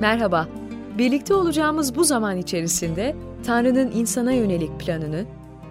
Merhaba. 0.00 0.48
Birlikte 0.98 1.34
olacağımız 1.34 1.96
bu 1.96 2.04
zaman 2.04 2.36
içerisinde 2.36 3.16
Tanrı'nın 3.46 3.90
insana 3.90 4.32
yönelik 4.32 4.80
planını, 4.80 5.24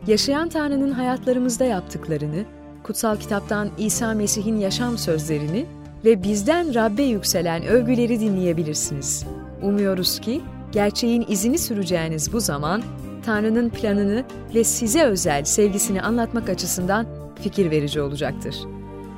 yaşayan 0.07 0.49
Tanrı'nın 0.49 0.91
hayatlarımızda 0.91 1.65
yaptıklarını, 1.65 2.45
kutsal 2.83 3.17
kitaptan 3.17 3.69
İsa 3.77 4.13
Mesih'in 4.13 4.57
yaşam 4.57 4.97
sözlerini 4.97 5.65
ve 6.05 6.23
bizden 6.23 6.75
Rabbe 6.75 7.03
yükselen 7.03 7.65
övgüleri 7.65 8.19
dinleyebilirsiniz. 8.19 9.25
Umuyoruz 9.61 10.19
ki 10.19 10.41
gerçeğin 10.71 11.25
izini 11.27 11.57
süreceğiniz 11.57 12.33
bu 12.33 12.39
zaman 12.39 12.83
Tanrı'nın 13.25 13.69
planını 13.69 14.23
ve 14.55 14.63
size 14.63 15.03
özel 15.03 15.43
sevgisini 15.43 16.01
anlatmak 16.01 16.49
açısından 16.49 17.07
fikir 17.43 17.71
verici 17.71 18.01
olacaktır. 18.01 18.55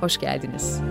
Hoş 0.02 0.17
geldiniz. 0.17 0.81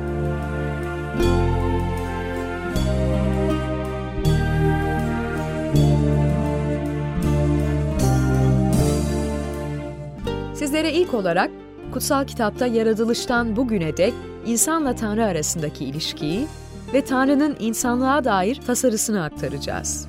Sizlere 10.69 10.93
ilk 10.93 11.15
olarak 11.15 11.51
kutsal 11.93 12.27
kitapta 12.27 12.67
yaratılıştan 12.67 13.57
bugüne 13.57 13.97
dek 13.97 14.15
insanla 14.47 14.97
Tanrı 14.97 15.25
arasındaki 15.25 15.85
ilişkiyi 15.85 16.47
ve 16.95 17.05
Tanrı'nın 17.05 17.57
insanlığa 17.61 18.25
dair 18.25 18.55
tasarısını 18.67 19.25
aktaracağız. 19.25 20.09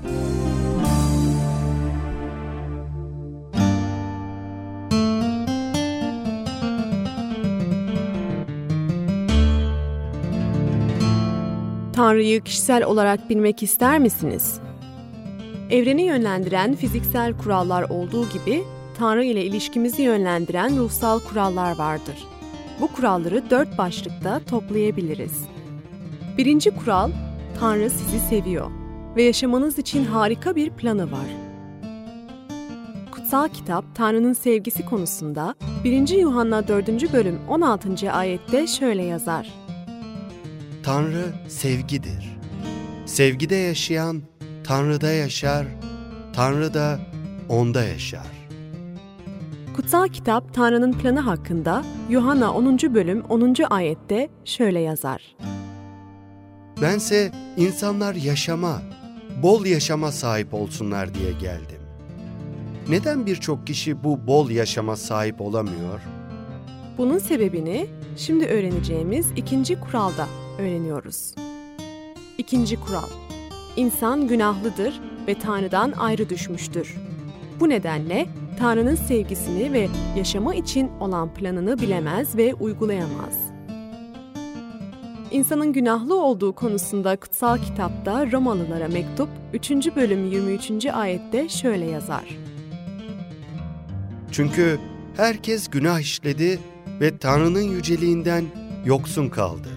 Tanrı'yı 11.94 12.42
kişisel 12.42 12.83
olarak 12.83 13.30
bilmek 13.30 13.64
ister 13.64 14.00
misiniz? 14.00 14.59
Evreni 15.70 16.02
yönlendiren 16.02 16.76
fiziksel 16.76 17.38
kurallar 17.38 17.83
olduğu 17.83 18.30
gibi 18.30 18.64
Tanrı 19.00 19.23
ile 19.23 19.45
ilişkimizi 19.45 20.02
yönlendiren 20.02 20.78
ruhsal 20.78 21.19
kurallar 21.19 21.78
vardır. 21.78 22.28
Bu 22.81 22.88
kuralları 22.88 23.50
dört 23.50 23.78
başlıkta 23.78 24.39
toplayabiliriz. 24.39 25.44
Birinci 26.38 26.72
kural, 26.72 27.11
Tanrı 27.59 27.89
sizi 27.89 28.20
seviyor 28.20 28.72
ve 29.16 29.23
yaşamanız 29.23 29.80
için 29.80 30.05
harika 30.05 30.55
bir 30.55 30.70
planı 30.70 31.11
var. 31.11 31.27
Kutsal 33.11 33.47
kitap 33.47 33.86
Tanrı'nın 33.95 34.33
sevgisi 34.33 34.86
konusunda 34.86 35.55
1. 35.83 36.09
Yuhanna 36.09 36.67
4. 36.67 37.14
bölüm 37.14 37.39
16. 37.47 38.11
ayette 38.11 38.67
şöyle 38.67 39.03
yazar. 39.03 39.53
Tanrı 40.83 41.25
sevgidir. 41.47 42.38
Sevgide 43.05 43.55
yaşayan 43.55 44.22
Tanrı'da 44.64 45.11
yaşar, 45.11 45.67
Tanrı 46.33 46.73
da 46.73 47.00
onda 47.50 47.83
yaşar. 47.83 48.39
Kutsal 49.80 50.08
kitap 50.08 50.53
Tanrı'nın 50.53 50.94
planı 50.94 51.19
hakkında 51.19 51.83
Yuhanna 52.09 52.53
10. 52.53 52.77
bölüm 52.77 53.23
10. 53.30 53.55
ayette 53.69 54.30
şöyle 54.45 54.80
yazar. 54.80 55.36
Bense 56.81 57.31
insanlar 57.58 58.16
yaşama, 58.16 58.81
bol 59.44 59.66
yaşama 59.66 60.11
sahip 60.11 60.53
olsunlar 60.53 61.13
diye 61.13 61.31
geldim. 61.31 61.81
Neden 62.89 63.25
birçok 63.25 63.67
kişi 63.67 64.03
bu 64.03 64.27
bol 64.27 64.49
yaşama 64.49 64.95
sahip 64.95 65.41
olamıyor? 65.41 65.99
Bunun 66.97 67.17
sebebini 67.17 67.88
şimdi 68.17 68.45
öğreneceğimiz 68.45 69.31
ikinci 69.36 69.80
kuralda 69.80 70.27
öğreniyoruz. 70.58 71.36
İkinci 72.37 72.80
kural. 72.80 73.09
İnsan 73.75 74.27
günahlıdır 74.27 75.02
ve 75.27 75.39
Tanrı'dan 75.39 75.92
ayrı 75.92 76.30
düşmüştür. 76.30 76.95
Bu 77.59 77.70
nedenle 77.70 78.30
Tanrı'nın 78.59 78.95
sevgisini 78.95 79.73
ve 79.73 79.87
yaşama 80.17 80.55
için 80.55 80.92
olan 80.99 81.33
planını 81.33 81.80
bilemez 81.80 82.37
ve 82.37 82.53
uygulayamaz. 82.53 83.52
İnsanın 85.31 85.73
günahlı 85.73 86.21
olduğu 86.21 86.55
konusunda 86.55 87.15
kutsal 87.15 87.58
kitapta 87.58 88.31
Romalılara 88.31 88.87
mektup 88.87 89.30
3. 89.53 89.71
bölüm 89.71 90.25
23. 90.25 90.86
ayette 90.86 91.49
şöyle 91.49 91.86
yazar. 91.86 92.37
Çünkü 94.31 94.80
herkes 95.17 95.67
günah 95.67 95.99
işledi 95.99 96.59
ve 97.02 97.17
Tanrı'nın 97.17 97.61
yüceliğinden 97.61 98.45
yoksun 98.86 99.30
kaldı. 99.30 99.69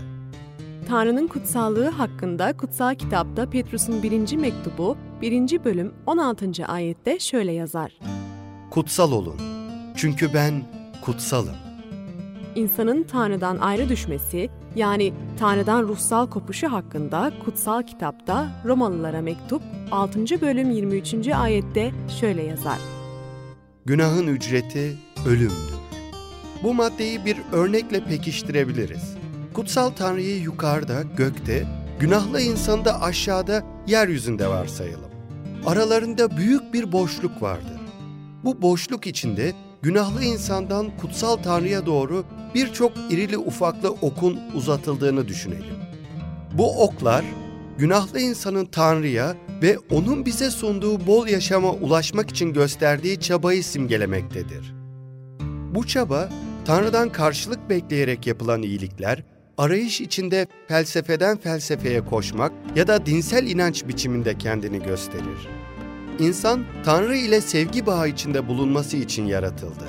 Tanrı'nın 0.89 1.27
kutsallığı 1.27 1.89
hakkında 1.89 2.57
kutsal 2.57 2.95
kitapta 2.95 3.51
Petrus'un 3.51 4.03
1. 4.03 4.37
mektubu 4.37 4.97
1. 5.21 5.65
bölüm 5.65 5.93
16. 6.07 6.67
ayette 6.67 7.19
şöyle 7.19 7.53
yazar. 7.53 8.22
Kutsal 8.73 9.13
olun. 9.13 9.41
Çünkü 9.97 10.35
ben 10.35 10.63
kutsalım. 11.05 11.55
İnsanın 12.55 13.03
Tanrı'dan 13.03 13.59
ayrı 13.59 13.89
düşmesi, 13.89 14.51
yani 14.77 15.13
Tanrı'dan 15.39 15.83
ruhsal 15.83 16.31
kopuşu 16.31 16.73
hakkında 16.73 17.33
kutsal 17.45 17.83
kitapta 17.83 18.63
Romalılara 18.65 19.21
mektup 19.21 19.63
6. 19.91 20.41
bölüm 20.41 20.71
23. 20.71 21.29
ayette 21.29 21.93
şöyle 22.21 22.43
yazar. 22.43 22.79
Günahın 23.85 24.27
ücreti 24.27 24.97
ölümdür. 25.27 25.75
Bu 26.63 26.75
maddeyi 26.75 27.25
bir 27.25 27.37
örnekle 27.53 28.05
pekiştirebiliriz. 28.05 29.17
Kutsal 29.55 29.91
Tanrı'yı 29.91 30.41
yukarıda, 30.41 31.03
gökte, 31.17 31.67
günahlı 32.01 32.41
insanı 32.41 32.85
da 32.85 33.03
aşağıda, 33.03 33.63
yeryüzünde 33.87 34.49
varsayalım. 34.49 35.11
Aralarında 35.67 36.37
büyük 36.37 36.75
bir 36.75 36.93
boşluk 36.93 37.43
vardır. 37.43 37.82
Bu 38.45 38.63
boşluk 38.63 39.07
içinde 39.07 39.53
günahlı 39.83 40.25
insandan 40.25 40.97
kutsal 40.97 41.37
Tanrı'ya 41.37 41.87
doğru 41.87 42.25
birçok 42.55 42.93
irili 43.11 43.39
ufaklı 43.39 43.91
okun 43.91 44.41
uzatıldığını 44.55 45.29
düşünelim. 45.29 45.75
Bu 46.59 46.83
oklar 46.83 47.25
günahlı 47.79 48.21
insanın 48.21 48.65
Tanrı'ya 48.65 49.37
ve 49.63 49.79
onun 49.91 50.27
bize 50.27 50.51
sunduğu 50.51 51.07
bol 51.07 51.27
yaşama 51.27 51.71
ulaşmak 51.73 52.31
için 52.31 52.53
gösterdiği 52.53 53.21
çabayı 53.21 53.65
simgelemektedir. 53.65 54.75
Bu 55.75 55.87
çaba 55.87 56.29
Tanrı'dan 56.65 57.13
karşılık 57.13 57.71
bekleyerek 57.71 58.27
yapılan 58.27 58.63
iyilikler, 58.63 59.25
arayış 59.59 60.01
içinde 60.01 60.47
felsefeden 60.69 61.37
felsefeye 61.37 62.05
koşmak 62.05 62.53
ya 62.77 62.87
da 62.87 63.07
dinsel 63.07 63.47
inanç 63.47 63.89
biçiminde 63.89 64.39
kendini 64.39 64.83
gösterir. 64.83 65.62
İnsan 66.19 66.65
Tanrı 66.85 67.17
ile 67.17 67.41
sevgi 67.41 67.87
bağı 67.87 68.09
içinde 68.09 68.49
bulunması 68.49 68.97
için 68.97 69.27
yaratıldı. 69.27 69.85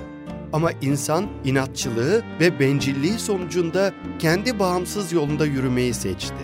Ama 0.53 0.71
insan 0.81 1.25
inatçılığı 1.45 2.23
ve 2.39 2.59
bencilliği 2.59 3.19
sonucunda 3.19 3.93
kendi 4.19 4.59
bağımsız 4.59 5.13
yolunda 5.13 5.45
yürümeyi 5.45 5.93
seçti. 5.93 6.43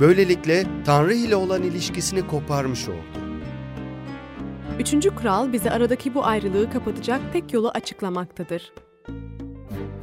Böylelikle 0.00 0.64
Tanrı 0.84 1.14
ile 1.14 1.36
olan 1.36 1.62
ilişkisini 1.62 2.26
koparmış 2.26 2.88
oldu. 2.88 3.28
Üçüncü 4.78 5.14
kural 5.14 5.52
bize 5.52 5.70
aradaki 5.70 6.14
bu 6.14 6.24
ayrılığı 6.24 6.70
kapatacak 6.70 7.20
tek 7.32 7.52
yolu 7.52 7.68
açıklamaktadır. 7.68 8.72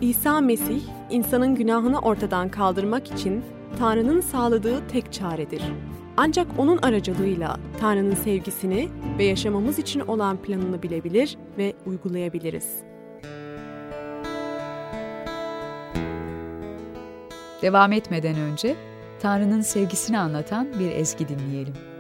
İsa 0.02 0.42
Mesih, 0.42 0.82
insanın 1.10 1.56
günahını 1.56 2.00
ortadan 2.00 2.50
kaldırmak 2.50 3.12
için 3.12 3.44
Tanrı'nın 3.80 4.22
sağladığı 4.22 4.88
tek 4.88 5.14
çaredir. 5.14 5.62
Ancak 6.18 6.48
onun 6.58 6.78
aracılığıyla 6.78 7.58
Tanrı'nın 7.80 8.16
sevgisini 8.16 8.90
ve 9.18 9.24
yaşamamız 9.24 9.80
için 9.80 10.00
olan 10.00 10.38
planını 10.38 10.84
bilebilir 10.84 11.38
ve 11.58 11.74
uygulayabiliriz. 11.86 12.84
Devam 17.62 17.92
etmeden 17.92 18.36
önce 18.36 18.76
Tanrı'nın 19.22 19.62
sevgisini 19.62 20.20
anlatan 20.20 20.80
bir 20.80 20.92
ezgi 20.92 21.28
dinleyelim. 21.28 21.95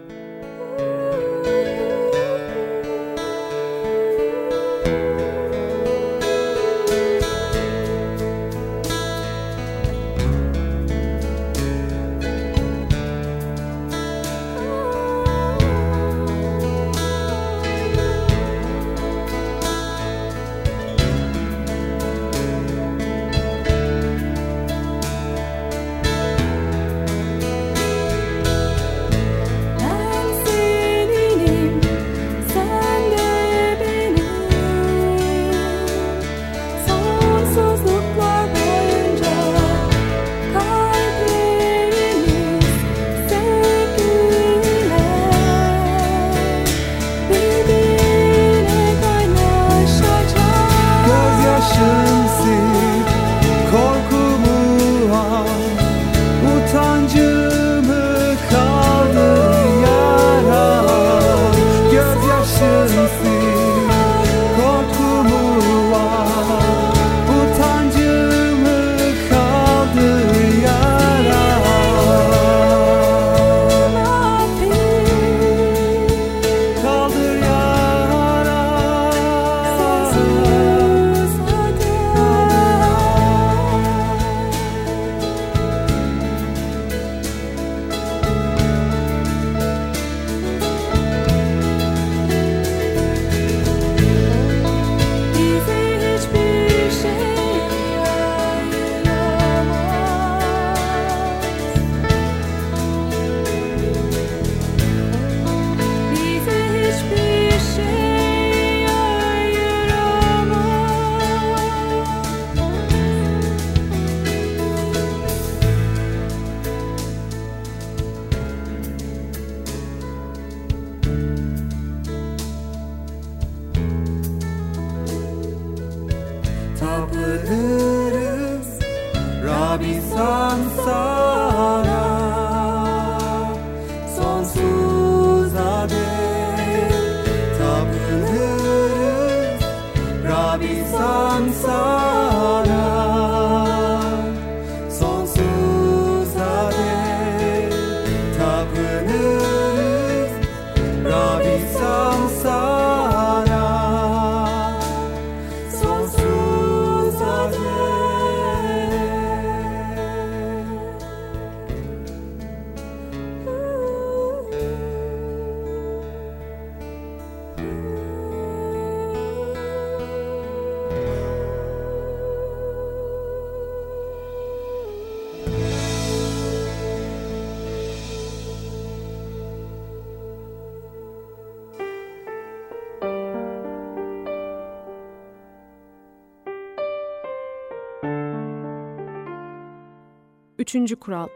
Üçüncü 190.66 190.96
kural. 190.96 191.28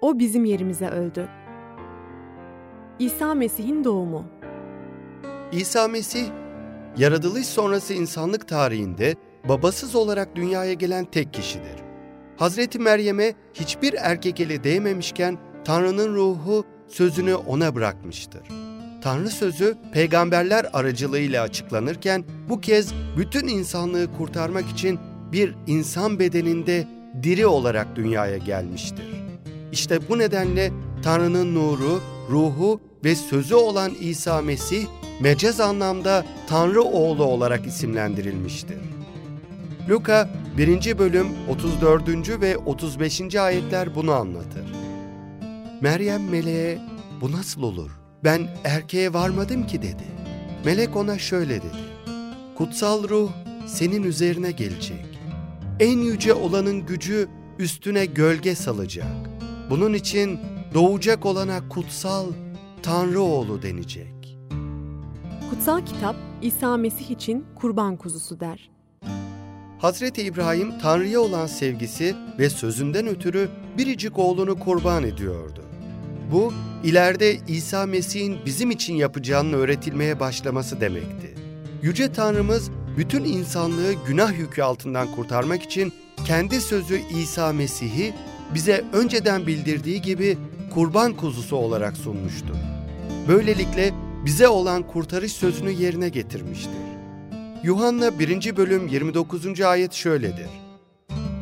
O 0.00 0.18
bizim 0.18 0.44
yerimize 0.44 0.88
öldü. 0.88 1.28
İsa 2.98 3.34
Mesih'in 3.34 3.84
doğumu. 3.84 4.24
İsa 5.52 5.88
Mesih, 5.88 6.26
yaratılış 6.96 7.46
sonrası 7.46 7.94
insanlık 7.94 8.48
tarihinde 8.48 9.16
babasız 9.48 9.94
olarak 9.94 10.36
dünyaya 10.36 10.72
gelen 10.72 11.04
tek 11.04 11.34
kişidir. 11.34 11.76
Hazreti 12.36 12.78
Meryem'e 12.78 13.34
hiçbir 13.54 13.94
erkek 13.98 14.40
eli 14.40 14.64
değmemişken 14.64 15.38
Tanrı'nın 15.64 16.14
ruhu 16.14 16.64
sözünü 16.88 17.34
ona 17.34 17.74
bırakmıştır. 17.74 18.42
Tanrı 19.02 19.28
sözü 19.28 19.76
peygamberler 19.92 20.66
aracılığıyla 20.72 21.42
açıklanırken 21.42 22.24
bu 22.48 22.60
kez 22.60 22.94
bütün 23.16 23.48
insanlığı 23.48 24.16
kurtarmak 24.16 24.68
için 24.68 25.00
bir 25.32 25.54
insan 25.66 26.18
bedeninde 26.18 27.01
diri 27.22 27.46
olarak 27.46 27.96
dünyaya 27.96 28.36
gelmiştir. 28.36 29.06
İşte 29.72 30.08
bu 30.08 30.18
nedenle 30.18 30.72
Tanrı'nın 31.02 31.54
nuru, 31.54 32.00
ruhu 32.30 32.80
ve 33.04 33.14
sözü 33.14 33.54
olan 33.54 33.92
İsa 34.00 34.42
Mesih 34.42 34.86
mecaz 35.20 35.60
anlamda 35.60 36.24
Tanrı 36.46 36.82
oğlu 36.82 37.24
olarak 37.24 37.66
isimlendirilmiştir. 37.66 38.78
Luka 39.88 40.30
1. 40.58 40.98
bölüm 40.98 41.26
34. 41.48 42.40
ve 42.40 42.56
35. 42.56 43.34
ayetler 43.34 43.94
bunu 43.94 44.12
anlatır. 44.12 44.64
Meryem 45.80 46.30
meleğe 46.30 46.78
bu 47.20 47.32
nasıl 47.32 47.62
olur? 47.62 47.90
Ben 48.24 48.48
erkeğe 48.64 49.12
varmadım 49.12 49.66
ki 49.66 49.82
dedi. 49.82 50.04
Melek 50.64 50.96
ona 50.96 51.18
şöyle 51.18 51.54
dedi. 51.56 51.92
Kutsal 52.58 53.08
ruh 53.08 53.30
senin 53.66 54.02
üzerine 54.02 54.50
gelecek. 54.50 55.11
En 55.80 55.98
yüce 55.98 56.34
olanın 56.34 56.86
gücü 56.86 57.28
üstüne 57.58 58.06
gölge 58.06 58.54
salacak. 58.54 59.30
Bunun 59.70 59.92
için 59.92 60.40
doğacak 60.74 61.26
olana 61.26 61.68
kutsal 61.68 62.26
Tanrı 62.82 63.20
oğlu 63.20 63.62
denecek. 63.62 64.38
Kutsal 65.50 65.86
kitap 65.86 66.16
İsa 66.42 66.76
Mesih 66.76 67.10
için 67.10 67.44
kurban 67.54 67.96
kuzusu 67.96 68.40
der. 68.40 68.70
Hazreti 69.78 70.22
İbrahim 70.22 70.78
Tanrı'ya 70.78 71.20
olan 71.20 71.46
sevgisi 71.46 72.14
ve 72.38 72.50
sözünden 72.50 73.06
ötürü 73.06 73.48
biricik 73.78 74.18
oğlunu 74.18 74.58
kurban 74.58 75.04
ediyordu. 75.04 75.62
Bu, 76.32 76.52
ileride 76.84 77.36
İsa 77.48 77.86
Mesih'in 77.86 78.38
bizim 78.46 78.70
için 78.70 78.94
yapacağının 78.94 79.52
öğretilmeye 79.52 80.20
başlaması 80.20 80.80
demekti. 80.80 81.34
Yüce 81.82 82.12
Tanrımız 82.12 82.70
bütün 82.96 83.24
insanlığı 83.24 83.92
günah 84.06 84.38
yükü 84.38 84.62
altından 84.62 85.14
kurtarmak 85.14 85.62
için 85.62 85.92
kendi 86.24 86.60
sözü 86.60 87.00
İsa 87.08 87.52
Mesih'i 87.52 88.14
bize 88.54 88.84
önceden 88.92 89.46
bildirdiği 89.46 90.02
gibi 90.02 90.38
kurban 90.74 91.12
kuzusu 91.16 91.56
olarak 91.56 91.96
sunmuştur. 91.96 92.54
Böylelikle 93.28 93.92
bize 94.24 94.48
olan 94.48 94.82
kurtarış 94.82 95.32
sözünü 95.32 95.70
yerine 95.70 96.08
getirmiştir. 96.08 96.82
Yuhanna 97.62 98.18
1. 98.18 98.56
bölüm 98.56 98.88
29. 98.88 99.60
ayet 99.60 99.92
şöyledir. 99.92 100.48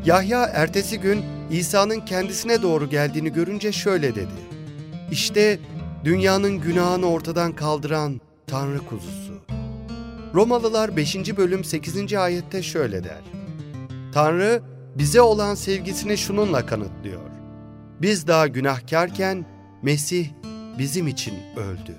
Yahya 0.04 0.44
ertesi 0.44 1.00
gün 1.00 1.24
İsa'nın 1.50 2.00
kendisine 2.00 2.62
doğru 2.62 2.90
geldiğini 2.90 3.32
görünce 3.32 3.72
şöyle 3.72 4.14
dedi. 4.14 4.50
İşte 5.10 5.58
dünyanın 6.04 6.60
günahını 6.60 7.06
ortadan 7.06 7.52
kaldıran 7.52 8.20
Tanrı 8.46 8.78
kuzusu. 8.78 9.49
Romalılar 10.34 10.96
5. 10.96 11.36
bölüm 11.36 11.64
8. 11.64 12.14
ayette 12.14 12.62
şöyle 12.62 13.04
der. 13.04 13.20
Tanrı 14.12 14.62
bize 14.98 15.20
olan 15.20 15.54
sevgisini 15.54 16.18
şununla 16.18 16.66
kanıtlıyor. 16.66 17.20
Biz 18.02 18.26
daha 18.26 18.46
günahkarken 18.46 19.46
Mesih 19.82 20.28
bizim 20.78 21.08
için 21.08 21.34
öldü. 21.56 21.96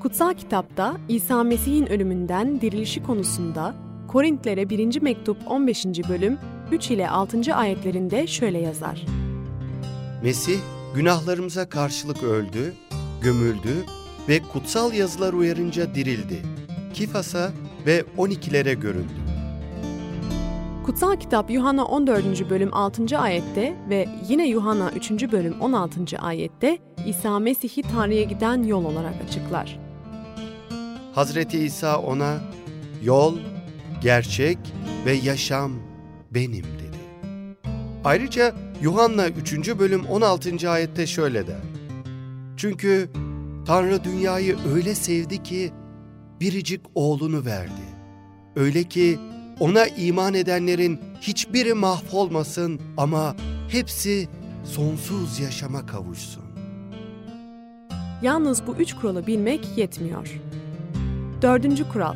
Kutsal 0.00 0.34
kitapta 0.34 0.96
İsa 1.08 1.44
Mesih'in 1.44 1.86
ölümünden 1.86 2.60
dirilişi 2.60 3.02
konusunda 3.02 3.74
Korintlere 4.08 4.70
1. 4.70 5.02
mektup 5.02 5.36
15. 5.46 5.86
bölüm 5.86 6.38
3 6.72 6.90
ile 6.90 7.08
6. 7.10 7.54
ayetlerinde 7.54 8.26
şöyle 8.26 8.58
yazar. 8.58 9.06
Mesih 10.22 10.58
günahlarımıza 10.94 11.68
karşılık 11.68 12.22
öldü, 12.22 12.74
gömüldü 13.22 13.84
ve 14.28 14.40
kutsal 14.52 14.92
yazılar 14.92 15.32
uyarınca 15.32 15.94
dirildi. 15.94 16.42
Kifas'a 16.94 17.52
ve 17.86 18.04
12'lere 18.18 18.80
göründü. 18.80 19.12
Kutsal 20.86 21.16
kitap 21.16 21.50
Yuhanna 21.50 21.84
14. 21.84 22.50
bölüm 22.50 22.74
6. 22.74 23.18
ayette 23.18 23.76
ve 23.88 24.08
yine 24.28 24.48
Yuhanna 24.48 24.90
3. 24.90 25.10
bölüm 25.32 25.60
16. 25.60 26.18
ayette 26.18 26.78
İsa 27.06 27.38
Mesih'i 27.38 27.82
Tanrı'ya 27.82 28.22
giden 28.22 28.62
yol 28.62 28.84
olarak 28.84 29.14
açıklar. 29.28 29.78
Hazreti 31.14 31.58
İsa 31.58 31.98
ona 31.98 32.38
yol, 33.02 33.38
gerçek 34.02 34.58
ve 35.06 35.12
yaşam 35.12 35.72
benim 36.30 36.64
dedi. 36.64 37.00
Ayrıca 38.04 38.54
Yuhanna 38.82 39.28
3. 39.28 39.78
bölüm 39.78 40.06
16. 40.06 40.70
ayette 40.70 41.06
şöyle 41.06 41.46
der. 41.46 41.60
Çünkü 42.56 43.10
Tanrı 43.66 44.04
dünyayı 44.04 44.56
öyle 44.74 44.94
sevdi 44.94 45.42
ki 45.42 45.72
biricik 46.40 46.80
oğlunu 46.94 47.44
verdi. 47.44 48.00
Öyle 48.56 48.84
ki 48.84 49.18
ona 49.60 49.86
iman 49.86 50.34
edenlerin 50.34 51.00
hiçbiri 51.20 51.74
mahvolmasın 51.74 52.80
ama 52.96 53.36
hepsi 53.68 54.28
sonsuz 54.64 55.40
yaşama 55.40 55.86
kavuşsun. 55.86 56.42
Yalnız 58.22 58.66
bu 58.66 58.76
üç 58.76 58.94
kuralı 58.94 59.26
bilmek 59.26 59.78
yetmiyor. 59.78 60.40
Dördüncü 61.42 61.88
kural. 61.88 62.14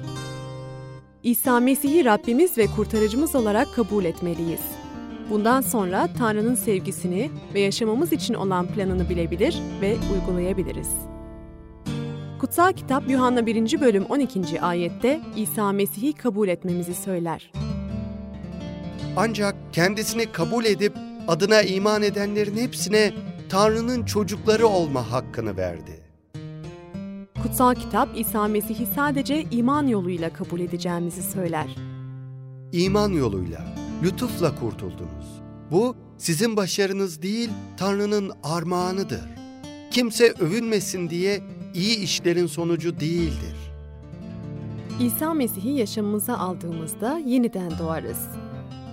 İsa 1.23 1.61
Mesih'i 1.61 2.05
Rabbimiz 2.05 2.59
ve 2.59 2.67
kurtarıcımız 2.67 3.35
olarak 3.35 3.75
kabul 3.75 4.05
etmeliyiz. 4.05 4.61
Bundan 5.31 5.61
sonra 5.61 6.09
Tanrı'nın 6.19 6.55
sevgisini 6.55 7.31
ve 7.55 7.61
yaşamamız 7.61 8.13
için 8.13 8.35
olan 8.35 8.67
planını 8.67 9.09
bilebilir 9.09 9.59
ve 9.81 9.97
uygulayabiliriz. 10.15 11.14
Kutsal 12.45 12.73
kitap 12.73 13.11
Yuhanna 13.11 13.47
1. 13.47 13.81
bölüm 13.81 14.05
12. 14.05 14.61
ayette 14.61 15.21
İsa 15.37 15.73
Mesih'i 15.73 16.13
kabul 16.13 16.49
etmemizi 16.49 16.95
söyler. 16.95 17.53
Ancak 19.17 19.55
kendisini 19.73 20.33
kabul 20.33 20.65
edip 20.65 20.93
adına 21.29 21.63
iman 21.63 22.03
edenlerin 22.03 22.57
hepsine 22.57 23.13
Tanrı'nın 23.49 24.05
çocukları 24.05 24.67
olma 24.67 25.13
hakkını 25.13 25.57
verdi. 25.57 26.03
Kutsal 27.43 27.75
kitap 27.75 28.09
İsa 28.17 28.49
Mesih'i 28.49 28.87
sadece 28.87 29.43
iman 29.51 29.87
yoluyla 29.87 30.33
kabul 30.33 30.61
edeceğimizi 30.61 31.23
söyler. 31.23 31.77
İman 32.73 33.13
yoluyla, 33.13 33.67
lütufla 34.03 34.55
kurtuldunuz. 34.55 35.43
Bu 35.71 35.97
sizin 36.19 36.57
başarınız 36.57 37.23
değil, 37.23 37.51
Tanrı'nın 37.77 38.33
armağanıdır. 38.43 39.29
Kimse 39.91 40.33
övünmesin 40.33 41.11
diye 41.11 41.41
iyi 41.75 41.99
işlerin 41.99 42.47
sonucu 42.47 43.01
değildir. 43.01 43.57
İsa 45.01 45.35
Mesih'i 45.35 45.71
yaşamımıza 45.71 46.39
aldığımızda 46.39 47.19
yeniden 47.27 47.79
doğarız. 47.79 48.19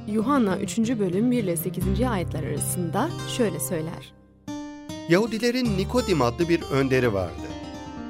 Yuhanna 0.07 0.59
3. 0.59 0.77
bölüm 0.79 1.31
1 1.31 1.43
ile 1.43 1.57
8. 1.57 2.01
ayetler 2.01 2.43
arasında 2.43 3.09
şöyle 3.37 3.59
söyler. 3.59 4.13
Yahudilerin 5.09 5.77
Nikodim 5.77 6.21
adlı 6.21 6.49
bir 6.49 6.61
önderi 6.61 7.13
vardı. 7.13 7.41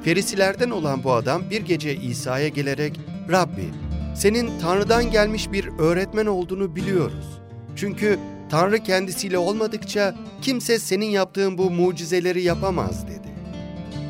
Ferisilerden 0.04 0.70
olan 0.70 1.04
bu 1.04 1.14
adam 1.14 1.42
bir 1.50 1.62
gece 1.62 1.96
İsa'ya 1.96 2.48
gelerek, 2.48 3.00
Rabbi, 3.32 3.70
senin 4.16 4.60
Tanrı'dan 4.60 5.12
gelmiş 5.12 5.52
bir 5.52 5.68
öğretmen 5.80 6.26
olduğunu 6.26 6.76
biliyoruz. 6.76 7.40
Çünkü 7.76 8.20
Tanrı 8.50 8.80
kendisiyle 8.80 9.38
olmadıkça 9.38 10.16
kimse 10.42 10.80
senin 10.80 11.06
yaptığın 11.06 11.58
bu 11.58 11.72
mucizeleri 11.72 12.42
yapamaz 12.44 13.08
dedi. 13.08 13.31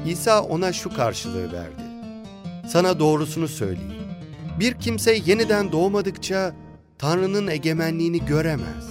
İsa 0.05 0.41
ona 0.41 0.73
şu 0.73 0.89
karşılığı 0.89 1.51
verdi. 1.51 1.81
Sana 2.67 2.99
doğrusunu 2.99 3.47
söyleyeyim. 3.47 4.01
Bir 4.59 4.73
kimse 4.73 5.19
yeniden 5.25 5.71
doğmadıkça 5.71 6.55
Tanrı'nın 6.97 7.47
egemenliğini 7.47 8.25
göremez. 8.25 8.89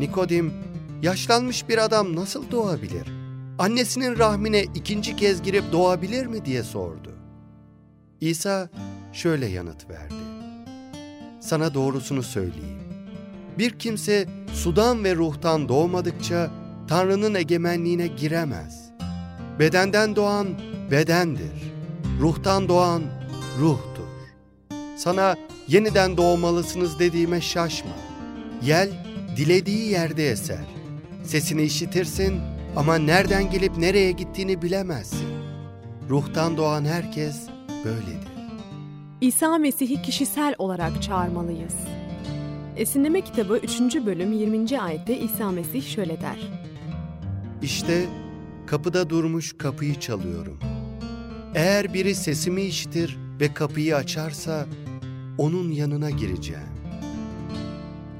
Nikodim, 0.00 0.52
yaşlanmış 1.02 1.68
bir 1.68 1.78
adam 1.84 2.16
nasıl 2.16 2.50
doğabilir? 2.50 3.08
Annesinin 3.58 4.18
rahmine 4.18 4.62
ikinci 4.62 5.16
kez 5.16 5.42
girip 5.42 5.72
doğabilir 5.72 6.26
mi 6.26 6.44
diye 6.44 6.62
sordu. 6.62 7.14
İsa 8.20 8.68
şöyle 9.12 9.46
yanıt 9.46 9.90
verdi. 9.90 10.14
Sana 11.40 11.74
doğrusunu 11.74 12.22
söyleyeyim. 12.22 12.78
Bir 13.58 13.78
kimse 13.78 14.26
sudan 14.52 15.04
ve 15.04 15.14
ruhtan 15.14 15.68
doğmadıkça 15.68 16.50
Tanrı'nın 16.88 17.34
egemenliğine 17.34 18.06
giremez. 18.06 18.87
Bedenden 19.58 20.16
doğan 20.16 20.48
bedendir. 20.90 21.72
Ruhtan 22.20 22.68
doğan 22.68 23.02
ruhtur. 23.60 24.08
Sana 24.96 25.36
yeniden 25.68 26.16
doğmalısınız 26.16 26.98
dediğime 26.98 27.40
şaşma. 27.40 27.90
Yel 28.62 28.88
dilediği 29.36 29.90
yerde 29.90 30.30
eser. 30.30 30.64
Sesini 31.24 31.62
işitirsin 31.62 32.40
ama 32.76 32.98
nereden 32.98 33.50
gelip 33.50 33.76
nereye 33.76 34.12
gittiğini 34.12 34.62
bilemezsin. 34.62 35.28
Ruhtan 36.10 36.56
doğan 36.56 36.84
herkes 36.84 37.36
böyledir. 37.84 38.28
İsa 39.20 39.58
Mesih'i 39.58 40.02
kişisel 40.02 40.54
olarak 40.58 41.02
çağırmalıyız. 41.02 41.74
Esinleme 42.76 43.20
kitabı 43.20 43.56
3. 43.56 43.80
bölüm 44.06 44.32
20. 44.32 44.80
ayette 44.80 45.18
İsa 45.18 45.50
Mesih 45.50 45.82
şöyle 45.82 46.20
der. 46.20 46.38
İşte 47.62 48.04
kapıda 48.70 49.10
durmuş 49.10 49.54
kapıyı 49.58 50.00
çalıyorum. 50.00 50.58
Eğer 51.54 51.94
biri 51.94 52.14
sesimi 52.14 52.62
işitir 52.62 53.18
ve 53.40 53.54
kapıyı 53.54 53.96
açarsa 53.96 54.66
onun 55.38 55.70
yanına 55.70 56.10
gireceğim. 56.10 56.68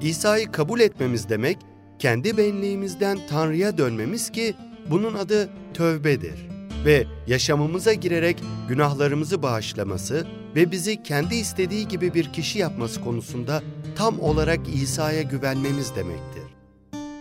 İsa'yı 0.00 0.52
kabul 0.52 0.81
etmemiz 0.81 1.28
demek, 1.28 1.59
kendi 1.99 2.37
benliğimizden 2.37 3.19
Tanrı'ya 3.31 3.78
dönmemiz 3.78 4.31
ki 4.31 4.55
bunun 4.90 5.14
adı 5.14 5.50
tövbedir 5.75 6.49
ve 6.85 7.05
yaşamımıza 7.26 7.93
girerek 7.93 8.43
günahlarımızı 8.69 9.43
bağışlaması 9.43 10.26
ve 10.57 10.71
bizi 10.71 11.02
kendi 11.02 11.35
istediği 11.35 11.88
gibi 11.88 12.14
bir 12.14 12.33
kişi 12.33 12.59
yapması 12.59 13.00
konusunda 13.00 13.62
tam 13.97 14.21
olarak 14.21 14.61
İsa'ya 14.75 15.23
güvenmemiz 15.23 15.97
demektir. 15.97 16.48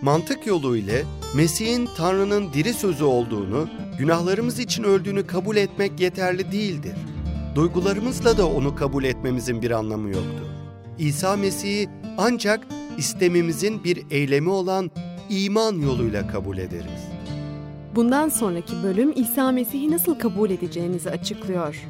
Mantık 0.01 0.47
yolu 0.47 0.77
ile 0.77 1.03
Mesih'in 1.35 1.89
Tanrı'nın 1.97 2.53
diri 2.53 2.73
sözü 2.73 3.03
olduğunu, 3.03 3.69
günahlarımız 3.99 4.59
için 4.59 4.83
öldüğünü 4.83 5.27
kabul 5.27 5.55
etmek 5.55 5.99
yeterli 5.99 6.51
değildir. 6.51 6.95
Duygularımızla 7.55 8.37
da 8.37 8.47
onu 8.47 8.75
kabul 8.75 9.03
etmemizin 9.03 9.61
bir 9.61 9.71
anlamı 9.71 10.09
yoktur. 10.09 10.47
İsa 10.99 11.35
Mesih'i 11.35 11.89
ancak 12.17 12.67
istemimizin 12.97 13.83
bir 13.83 14.03
eylemi 14.11 14.49
olan 14.49 14.91
iman 15.29 15.73
yoluyla 15.73 16.27
kabul 16.27 16.57
ederiz. 16.57 17.07
Bundan 17.95 18.29
sonraki 18.29 18.73
bölüm 18.83 19.13
İsa 19.15 19.51
Mesih'i 19.51 19.91
nasıl 19.91 20.19
kabul 20.19 20.49
edeceğinizi 20.49 21.09
açıklıyor. 21.09 21.87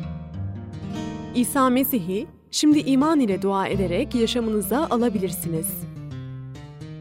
İsa 1.36 1.70
Mesih'i 1.70 2.28
şimdi 2.52 2.80
iman 2.80 3.20
ile 3.20 3.42
dua 3.42 3.68
ederek 3.68 4.16
yaşamınıza 4.16 4.88
alabilirsiniz. 4.90 5.68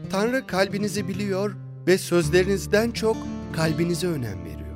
Tanrı 0.09 0.47
kalbinizi 0.47 1.07
biliyor 1.07 1.55
ve 1.87 1.97
sözlerinizden 1.97 2.91
çok 2.91 3.17
kalbinize 3.53 4.07
önem 4.07 4.45
veriyor. 4.45 4.67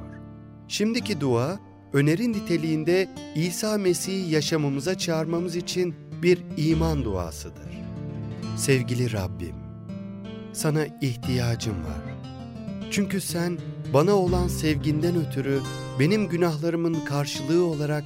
Şimdiki 0.67 1.21
dua, 1.21 1.59
öneri 1.93 2.31
niteliğinde 2.31 3.09
İsa 3.35 3.77
Mesih'i 3.77 4.31
yaşamımıza 4.31 4.97
çağırmamız 4.97 5.55
için 5.55 5.95
bir 6.21 6.43
iman 6.57 7.03
duasıdır. 7.03 7.71
Sevgili 8.57 9.11
Rabbim, 9.13 9.55
sana 10.53 10.85
ihtiyacım 11.01 11.75
var. 11.75 12.15
Çünkü 12.91 13.21
sen 13.21 13.57
bana 13.93 14.13
olan 14.13 14.47
sevginden 14.47 15.15
ötürü 15.15 15.59
benim 15.99 16.27
günahlarımın 16.27 17.05
karşılığı 17.05 17.65
olarak 17.65 18.03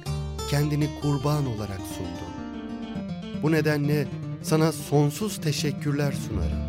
kendini 0.50 0.88
kurban 1.02 1.46
olarak 1.46 1.80
sundun. 1.96 2.36
Bu 3.42 3.52
nedenle 3.52 4.06
sana 4.42 4.72
sonsuz 4.72 5.40
teşekkürler 5.40 6.12
sunarım. 6.12 6.65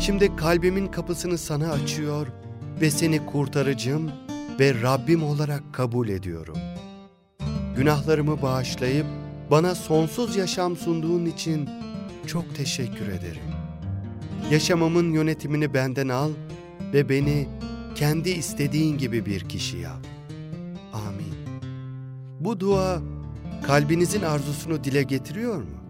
Şimdi 0.00 0.36
kalbimin 0.36 0.86
kapısını 0.86 1.38
sana 1.38 1.70
açıyor 1.70 2.26
ve 2.80 2.90
seni 2.90 3.26
kurtarıcım 3.26 4.10
ve 4.60 4.82
Rabbim 4.82 5.22
olarak 5.22 5.62
kabul 5.72 6.08
ediyorum. 6.08 6.56
Günahlarımı 7.76 8.42
bağışlayıp 8.42 9.06
bana 9.50 9.74
sonsuz 9.74 10.36
yaşam 10.36 10.76
sunduğun 10.76 11.26
için 11.26 11.68
çok 12.26 12.54
teşekkür 12.54 13.08
ederim. 13.08 13.42
Yaşamamın 14.50 15.12
yönetimini 15.12 15.74
benden 15.74 16.08
al 16.08 16.30
ve 16.92 17.08
beni 17.08 17.48
kendi 17.94 18.30
istediğin 18.30 18.98
gibi 18.98 19.26
bir 19.26 19.40
kişi 19.40 19.76
yap. 19.76 20.06
Amin. 20.92 21.34
Bu 22.40 22.60
dua 22.60 22.98
kalbinizin 23.66 24.22
arzusunu 24.22 24.84
dile 24.84 25.02
getiriyor 25.02 25.56
mu? 25.56 25.87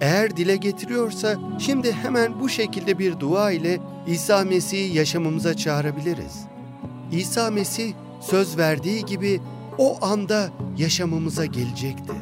Eğer 0.00 0.36
dile 0.36 0.56
getiriyorsa 0.56 1.36
şimdi 1.58 1.92
hemen 1.92 2.40
bu 2.40 2.48
şekilde 2.48 2.98
bir 2.98 3.20
dua 3.20 3.50
ile 3.50 3.80
İsa 4.06 4.44
Mesih'i 4.44 4.96
yaşamımıza 4.96 5.56
çağırabiliriz. 5.56 6.46
İsa 7.12 7.50
Mesih 7.50 7.92
söz 8.20 8.58
verdiği 8.58 9.04
gibi 9.04 9.40
o 9.78 10.04
anda 10.04 10.50
yaşamımıza 10.76 11.46
gelecektir. 11.46 12.16